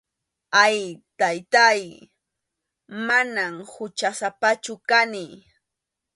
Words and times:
Ay, 0.63 0.79
Taytáy, 1.19 1.81
manam 3.07 3.53
huchasapachu 3.71 4.73
kani. 4.89 5.23